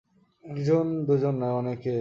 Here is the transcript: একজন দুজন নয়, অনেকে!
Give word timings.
একজন 0.43 0.85
দুজন 1.07 1.33
নয়, 1.35 1.55
অনেকে! 1.59 1.89